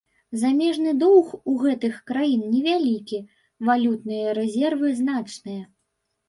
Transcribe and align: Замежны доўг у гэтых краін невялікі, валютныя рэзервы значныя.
Замежны 0.43 0.93
доўг 1.01 1.27
у 1.51 1.53
гэтых 1.63 1.99
краін 2.11 2.41
невялікі, 2.53 3.19
валютныя 3.69 4.33
рэзервы 4.39 4.87
значныя. 5.03 5.63